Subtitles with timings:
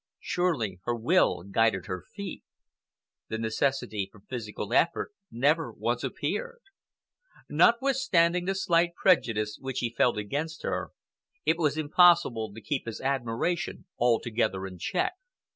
[0.19, 2.43] Surely her will guided her feet!
[3.27, 6.61] The necessity for physical effort never once appeared.
[7.47, 10.89] Notwithstanding the slight prejudice which he had felt against her,
[11.45, 15.13] it was impossible to keep his admiration altogether in check.